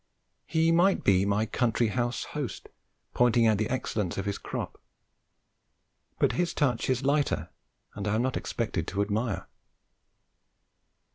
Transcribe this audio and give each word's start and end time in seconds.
He 0.47 0.71
might 0.71 1.03
be 1.03 1.27
my 1.27 1.45
country 1.45 1.89
house 1.89 2.23
host 2.33 2.69
pointing 3.13 3.45
out 3.45 3.59
the 3.59 3.69
excellence 3.69 4.17
of 4.17 4.25
his 4.25 4.39
crop, 4.39 4.81
but 6.17 6.31
his 6.31 6.55
touch 6.55 6.89
is 6.89 7.03
lighter 7.05 7.49
and 7.93 8.07
I 8.07 8.15
am 8.15 8.23
not 8.23 8.35
expected 8.35 8.87
to 8.87 9.03
admire. 9.03 9.47